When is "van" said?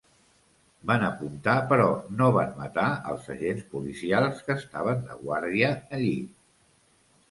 0.91-1.03, 2.39-2.57